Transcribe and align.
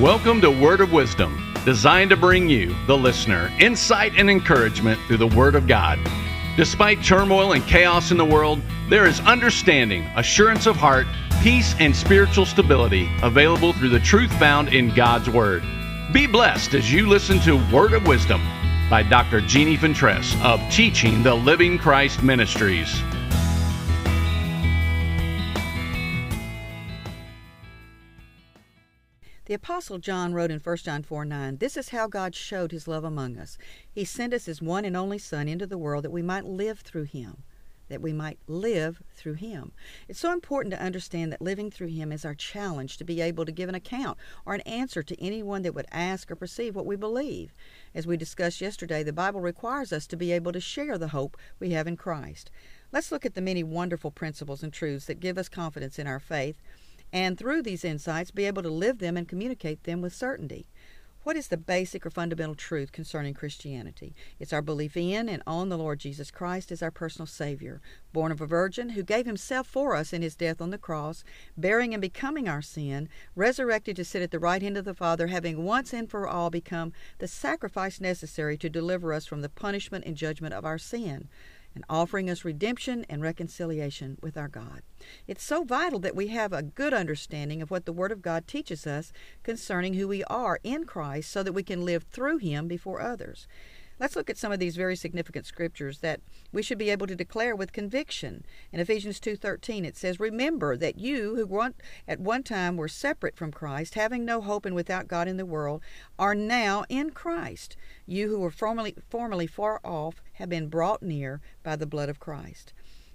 Welcome 0.00 0.40
to 0.40 0.50
Word 0.50 0.80
of 0.80 0.92
Wisdom, 0.92 1.54
designed 1.64 2.10
to 2.10 2.16
bring 2.16 2.48
you, 2.48 2.74
the 2.88 2.98
listener, 2.98 3.52
insight 3.60 4.12
and 4.16 4.28
encouragement 4.28 5.00
through 5.06 5.18
the 5.18 5.28
Word 5.28 5.54
of 5.54 5.68
God. 5.68 6.00
Despite 6.56 7.04
turmoil 7.04 7.52
and 7.52 7.64
chaos 7.64 8.10
in 8.10 8.16
the 8.16 8.24
world, 8.24 8.60
there 8.90 9.06
is 9.06 9.20
understanding, 9.20 10.02
assurance 10.16 10.66
of 10.66 10.74
heart, 10.74 11.06
peace, 11.44 11.76
and 11.78 11.94
spiritual 11.94 12.44
stability 12.44 13.08
available 13.22 13.72
through 13.72 13.90
the 13.90 14.00
truth 14.00 14.36
found 14.36 14.70
in 14.70 14.92
God's 14.92 15.30
Word. 15.30 15.62
Be 16.12 16.26
blessed 16.26 16.74
as 16.74 16.92
you 16.92 17.08
listen 17.08 17.38
to 17.42 17.64
Word 17.72 17.92
of 17.92 18.04
Wisdom 18.04 18.42
by 18.90 19.04
Dr. 19.04 19.42
Jeannie 19.42 19.76
Fentress 19.76 20.34
of 20.42 20.60
Teaching 20.72 21.22
the 21.22 21.36
Living 21.36 21.78
Christ 21.78 22.20
Ministries. 22.20 23.00
The 29.46 29.52
Apostle 29.52 29.98
John 29.98 30.32
wrote 30.32 30.50
in 30.50 30.58
1 30.58 30.76
John 30.78 31.02
4 31.02 31.26
9, 31.26 31.58
This 31.58 31.76
is 31.76 31.90
how 31.90 32.06
God 32.06 32.34
showed 32.34 32.72
his 32.72 32.88
love 32.88 33.04
among 33.04 33.36
us. 33.36 33.58
He 33.92 34.02
sent 34.02 34.32
us 34.32 34.46
his 34.46 34.62
one 34.62 34.86
and 34.86 34.96
only 34.96 35.18
Son 35.18 35.48
into 35.48 35.66
the 35.66 35.76
world 35.76 36.04
that 36.04 36.10
we 36.10 36.22
might 36.22 36.46
live 36.46 36.80
through 36.80 37.02
him. 37.02 37.42
That 37.90 38.00
we 38.00 38.14
might 38.14 38.38
live 38.46 39.02
through 39.14 39.34
him. 39.34 39.72
It's 40.08 40.18
so 40.18 40.32
important 40.32 40.72
to 40.72 40.80
understand 40.80 41.30
that 41.30 41.42
living 41.42 41.70
through 41.70 41.88
him 41.88 42.10
is 42.10 42.24
our 42.24 42.34
challenge 42.34 42.96
to 42.96 43.04
be 43.04 43.20
able 43.20 43.44
to 43.44 43.52
give 43.52 43.68
an 43.68 43.74
account 43.74 44.16
or 44.46 44.54
an 44.54 44.62
answer 44.62 45.02
to 45.02 45.20
anyone 45.22 45.60
that 45.60 45.74
would 45.74 45.88
ask 45.92 46.30
or 46.30 46.36
perceive 46.36 46.74
what 46.74 46.86
we 46.86 46.96
believe. 46.96 47.52
As 47.94 48.06
we 48.06 48.16
discussed 48.16 48.62
yesterday, 48.62 49.02
the 49.02 49.12
Bible 49.12 49.42
requires 49.42 49.92
us 49.92 50.06
to 50.06 50.16
be 50.16 50.32
able 50.32 50.52
to 50.52 50.60
share 50.60 50.96
the 50.96 51.08
hope 51.08 51.36
we 51.60 51.72
have 51.72 51.86
in 51.86 51.98
Christ. 51.98 52.50
Let's 52.92 53.12
look 53.12 53.26
at 53.26 53.34
the 53.34 53.42
many 53.42 53.62
wonderful 53.62 54.10
principles 54.10 54.62
and 54.62 54.72
truths 54.72 55.04
that 55.04 55.20
give 55.20 55.36
us 55.36 55.50
confidence 55.50 55.98
in 55.98 56.06
our 56.06 56.20
faith 56.20 56.62
and 57.14 57.38
through 57.38 57.62
these 57.62 57.84
insights 57.84 58.32
be 58.32 58.44
able 58.44 58.64
to 58.64 58.68
live 58.68 58.98
them 58.98 59.16
and 59.16 59.28
communicate 59.28 59.84
them 59.84 60.00
with 60.00 60.12
certainty. 60.12 60.66
What 61.22 61.36
is 61.36 61.46
the 61.48 61.56
basic 61.56 62.04
or 62.04 62.10
fundamental 62.10 62.56
truth 62.56 62.92
concerning 62.92 63.32
Christianity? 63.32 64.14
It's 64.38 64.52
our 64.52 64.60
belief 64.60 64.94
in 64.94 65.26
and 65.28 65.42
on 65.46 65.68
the 65.70 65.78
Lord 65.78 66.00
Jesus 66.00 66.30
Christ 66.30 66.70
as 66.70 66.82
our 66.82 66.90
personal 66.90 67.26
Savior, 67.26 67.80
born 68.12 68.30
of 68.30 68.42
a 68.42 68.46
virgin, 68.46 68.90
who 68.90 69.02
gave 69.02 69.24
himself 69.24 69.66
for 69.66 69.94
us 69.94 70.12
in 70.12 70.20
his 70.20 70.34
death 70.34 70.60
on 70.60 70.68
the 70.68 70.76
cross, 70.76 71.24
bearing 71.56 71.94
and 71.94 72.00
becoming 72.02 72.46
our 72.46 72.60
sin, 72.60 73.08
resurrected 73.34 73.96
to 73.96 74.04
sit 74.04 74.20
at 74.20 74.32
the 74.32 74.38
right 74.38 74.60
hand 74.60 74.76
of 74.76 74.84
the 74.84 74.92
Father, 74.92 75.28
having 75.28 75.64
once 75.64 75.94
and 75.94 76.10
for 76.10 76.28
all 76.28 76.50
become 76.50 76.92
the 77.20 77.28
sacrifice 77.28 78.00
necessary 78.00 78.58
to 78.58 78.68
deliver 78.68 79.14
us 79.14 79.24
from 79.24 79.40
the 79.40 79.48
punishment 79.48 80.04
and 80.04 80.16
judgment 80.16 80.52
of 80.52 80.66
our 80.66 80.78
sin 80.78 81.28
and 81.74 81.84
offering 81.88 82.30
us 82.30 82.44
redemption 82.44 83.04
and 83.08 83.22
reconciliation 83.22 84.18
with 84.22 84.36
our 84.36 84.48
God. 84.48 84.82
It's 85.26 85.42
so 85.42 85.64
vital 85.64 85.98
that 86.00 86.16
we 86.16 86.28
have 86.28 86.52
a 86.52 86.62
good 86.62 86.94
understanding 86.94 87.60
of 87.60 87.70
what 87.70 87.84
the 87.84 87.92
Word 87.92 88.12
of 88.12 88.22
God 88.22 88.46
teaches 88.46 88.86
us 88.86 89.12
concerning 89.42 89.94
who 89.94 90.08
we 90.08 90.24
are 90.24 90.60
in 90.62 90.84
Christ 90.84 91.30
so 91.30 91.42
that 91.42 91.52
we 91.52 91.62
can 91.62 91.84
live 91.84 92.04
through 92.04 92.38
Him 92.38 92.68
before 92.68 93.00
others. 93.00 93.46
Let's 94.04 94.16
look 94.16 94.28
at 94.28 94.36
some 94.36 94.52
of 94.52 94.58
these 94.58 94.76
very 94.76 94.96
significant 94.96 95.46
scriptures 95.46 96.00
that 96.00 96.20
we 96.52 96.62
should 96.62 96.76
be 96.76 96.90
able 96.90 97.06
to 97.06 97.16
declare 97.16 97.56
with 97.56 97.72
conviction. 97.72 98.44
In 98.70 98.78
Ephesians 98.78 99.18
2:13 99.18 99.86
it 99.86 99.96
says, 99.96 100.20
"Remember 100.20 100.76
that 100.76 100.98
you 100.98 101.36
who 101.36 101.72
at 102.06 102.20
one 102.20 102.42
time 102.42 102.76
were 102.76 102.86
separate 102.86 103.34
from 103.34 103.50
Christ, 103.50 103.94
having 103.94 104.26
no 104.26 104.42
hope 104.42 104.66
and 104.66 104.74
without 104.74 105.08
God 105.08 105.26
in 105.26 105.38
the 105.38 105.46
world, 105.46 105.80
are 106.18 106.34
now 106.34 106.84
in 106.90 107.12
Christ. 107.12 107.78
You 108.04 108.28
who 108.28 108.40
were 108.40 108.50
formerly 108.50 108.94
formerly 109.08 109.46
far 109.46 109.80
off 109.82 110.22
have 110.34 110.50
been 110.50 110.68
brought 110.68 111.02
near 111.02 111.40
by 111.62 111.74
the 111.74 111.86
blood 111.86 112.10
of 112.10 112.20
Christ." 112.20 112.74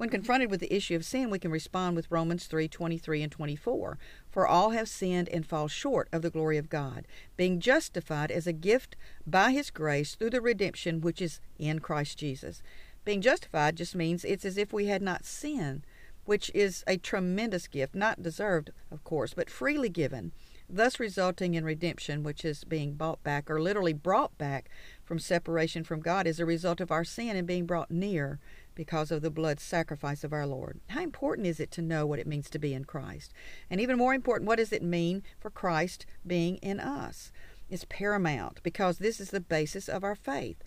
When 0.00 0.08
confronted 0.08 0.50
with 0.50 0.60
the 0.60 0.74
issue 0.74 0.96
of 0.96 1.04
sin, 1.04 1.28
we 1.28 1.38
can 1.38 1.50
respond 1.50 1.94
with 1.94 2.10
Romans 2.10 2.46
3:23 2.46 3.22
and 3.22 3.30
24. 3.30 3.98
For 4.30 4.46
all 4.46 4.70
have 4.70 4.88
sinned 4.88 5.28
and 5.28 5.44
fall 5.44 5.68
short 5.68 6.08
of 6.10 6.22
the 6.22 6.30
glory 6.30 6.56
of 6.56 6.70
God, 6.70 7.06
being 7.36 7.60
justified 7.60 8.30
as 8.30 8.46
a 8.46 8.54
gift 8.54 8.96
by 9.26 9.52
his 9.52 9.70
grace 9.70 10.14
through 10.14 10.30
the 10.30 10.40
redemption 10.40 11.02
which 11.02 11.20
is 11.20 11.42
in 11.58 11.80
Christ 11.80 12.16
Jesus. 12.16 12.62
Being 13.04 13.20
justified 13.20 13.76
just 13.76 13.94
means 13.94 14.24
it's 14.24 14.46
as 14.46 14.56
if 14.56 14.72
we 14.72 14.86
had 14.86 15.02
not 15.02 15.26
sinned, 15.26 15.84
which 16.24 16.50
is 16.54 16.82
a 16.86 16.96
tremendous 16.96 17.68
gift, 17.68 17.94
not 17.94 18.22
deserved, 18.22 18.70
of 18.90 19.04
course, 19.04 19.34
but 19.34 19.50
freely 19.50 19.90
given, 19.90 20.32
thus 20.66 20.98
resulting 20.98 21.52
in 21.52 21.64
redemption, 21.64 22.22
which 22.22 22.42
is 22.42 22.64
being 22.64 22.94
bought 22.94 23.22
back 23.22 23.50
or 23.50 23.60
literally 23.60 23.92
brought 23.92 24.38
back 24.38 24.70
from 25.10 25.18
separation 25.18 25.82
from 25.82 25.98
God 25.98 26.28
as 26.28 26.38
a 26.38 26.46
result 26.46 26.80
of 26.80 26.92
our 26.92 27.02
sin 27.02 27.34
and 27.34 27.44
being 27.44 27.66
brought 27.66 27.90
near 27.90 28.38
because 28.76 29.10
of 29.10 29.22
the 29.22 29.28
blood 29.30 29.58
sacrifice 29.58 30.22
of 30.22 30.32
our 30.32 30.46
Lord. 30.46 30.78
How 30.90 31.02
important 31.02 31.48
is 31.48 31.58
it 31.58 31.72
to 31.72 31.82
know 31.82 32.06
what 32.06 32.20
it 32.20 32.28
means 32.28 32.48
to 32.50 32.60
be 32.60 32.72
in 32.72 32.84
Christ? 32.84 33.32
And 33.68 33.80
even 33.80 33.98
more 33.98 34.14
important, 34.14 34.46
what 34.46 34.58
does 34.58 34.72
it 34.72 34.84
mean 34.84 35.24
for 35.40 35.50
Christ 35.50 36.06
being 36.24 36.58
in 36.58 36.78
us? 36.78 37.32
It's 37.68 37.84
paramount 37.88 38.62
because 38.62 38.98
this 38.98 39.18
is 39.18 39.30
the 39.30 39.40
basis 39.40 39.88
of 39.88 40.04
our 40.04 40.14
faith. 40.14 40.62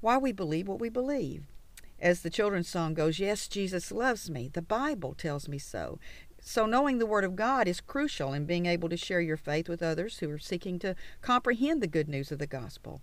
Why 0.00 0.16
we 0.16 0.32
believe 0.32 0.68
what 0.68 0.80
we 0.80 0.88
believe. 0.88 1.44
As 2.00 2.22
the 2.22 2.30
children's 2.30 2.70
song 2.70 2.94
goes, 2.94 3.18
Yes, 3.18 3.46
Jesus 3.46 3.92
loves 3.92 4.30
me. 4.30 4.48
The 4.50 4.62
Bible 4.62 5.12
tells 5.12 5.48
me 5.50 5.58
so. 5.58 5.98
So, 6.40 6.66
knowing 6.66 6.98
the 6.98 7.06
Word 7.06 7.24
of 7.24 7.36
God 7.36 7.68
is 7.68 7.80
crucial 7.80 8.32
in 8.32 8.46
being 8.46 8.66
able 8.66 8.88
to 8.88 8.96
share 8.96 9.20
your 9.20 9.36
faith 9.36 9.68
with 9.68 9.82
others 9.82 10.18
who 10.18 10.30
are 10.30 10.38
seeking 10.38 10.80
to 10.80 10.96
comprehend 11.20 11.80
the 11.80 11.86
good 11.86 12.08
news 12.08 12.32
of 12.32 12.40
the 12.40 12.48
gospel. 12.48 13.00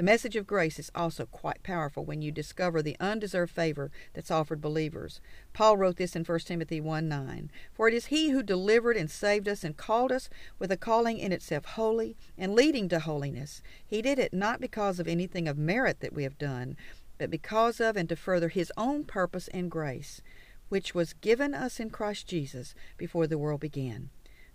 The 0.00 0.04
message 0.04 0.34
of 0.34 0.46
grace 0.46 0.78
is 0.78 0.90
also 0.94 1.26
quite 1.26 1.62
powerful 1.62 2.06
when 2.06 2.22
you 2.22 2.32
discover 2.32 2.80
the 2.80 2.96
undeserved 2.98 3.52
favor 3.52 3.90
that's 4.14 4.30
offered 4.30 4.62
believers. 4.62 5.20
Paul 5.52 5.76
wrote 5.76 5.96
this 5.96 6.16
in 6.16 6.24
1 6.24 6.38
Timothy 6.38 6.80
1 6.80 7.06
9. 7.06 7.50
For 7.74 7.86
it 7.86 7.92
is 7.92 8.06
he 8.06 8.30
who 8.30 8.42
delivered 8.42 8.96
and 8.96 9.10
saved 9.10 9.46
us 9.46 9.62
and 9.62 9.76
called 9.76 10.10
us 10.10 10.30
with 10.58 10.72
a 10.72 10.78
calling 10.78 11.18
in 11.18 11.32
itself 11.32 11.66
holy 11.66 12.16
and 12.38 12.54
leading 12.54 12.88
to 12.88 13.00
holiness. 13.00 13.60
He 13.86 14.00
did 14.00 14.18
it 14.18 14.32
not 14.32 14.58
because 14.58 15.00
of 15.00 15.06
anything 15.06 15.46
of 15.46 15.58
merit 15.58 16.00
that 16.00 16.14
we 16.14 16.22
have 16.22 16.38
done, 16.38 16.78
but 17.18 17.30
because 17.30 17.78
of 17.78 17.94
and 17.94 18.08
to 18.08 18.16
further 18.16 18.48
his 18.48 18.72
own 18.78 19.04
purpose 19.04 19.48
and 19.48 19.70
grace, 19.70 20.22
which 20.70 20.94
was 20.94 21.12
given 21.12 21.52
us 21.52 21.78
in 21.78 21.90
Christ 21.90 22.26
Jesus 22.26 22.74
before 22.96 23.26
the 23.26 23.36
world 23.36 23.60
began. 23.60 24.08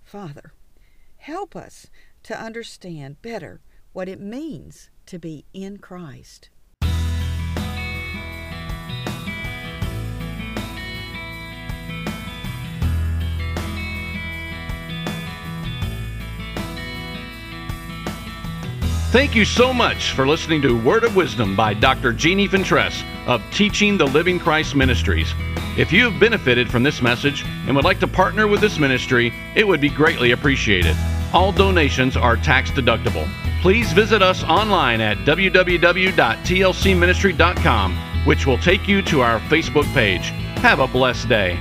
Father, 0.03 0.53
help 1.17 1.55
us 1.55 1.85
to 2.23 2.35
understand 2.35 3.21
better 3.21 3.61
what 3.95 4.09
it 4.09 4.19
means 4.19 4.89
to 5.05 5.17
be 5.17 5.45
in 5.53 5.77
Christ. 5.77 6.49
Thank 19.11 19.33
you 19.33 19.45
so 19.45 19.73
much 19.73 20.11
for 20.11 20.27
listening 20.27 20.61
to 20.63 20.77
Word 20.83 21.05
of 21.05 21.15
Wisdom 21.15 21.55
by 21.55 21.73
Dr. 21.73 22.11
Jeannie 22.11 22.49
Fentress 22.49 23.01
of 23.25 23.41
Teaching 23.53 23.97
the 23.97 24.07
Living 24.07 24.39
Christ 24.39 24.75
Ministries. 24.75 25.33
If 25.77 25.93
you 25.93 26.09
have 26.09 26.19
benefited 26.19 26.69
from 26.69 26.83
this 26.83 27.01
message 27.01 27.45
and 27.45 27.77
would 27.77 27.85
like 27.85 28.01
to 28.01 28.07
partner 28.07 28.45
with 28.45 28.59
this 28.59 28.77
ministry, 28.77 29.33
it 29.55 29.65
would 29.65 29.79
be 29.79 29.87
greatly 29.87 30.31
appreciated. 30.31 30.97
All 31.33 31.51
donations 31.51 32.15
are 32.17 32.37
tax 32.37 32.71
deductible. 32.71 33.29
Please 33.61 33.91
visit 33.93 34.21
us 34.21 34.43
online 34.43 35.01
at 35.01 35.17
www.tlcministry.com, 35.19 37.97
which 38.25 38.45
will 38.45 38.57
take 38.57 38.87
you 38.87 39.01
to 39.01 39.21
our 39.21 39.39
Facebook 39.41 39.93
page. 39.93 40.29
Have 40.59 40.79
a 40.79 40.87
blessed 40.87 41.27
day. 41.27 41.59